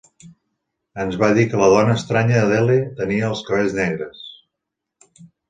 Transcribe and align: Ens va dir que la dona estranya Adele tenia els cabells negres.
Ens 1.03 1.17
va 1.23 1.29
dir 1.39 1.43
que 1.51 1.59
la 1.63 1.67
dona 1.73 1.97
estranya 1.99 2.39
Adele 2.47 2.79
tenia 3.03 3.29
els 3.29 3.45
cabells 3.51 3.77
negres. 3.83 4.27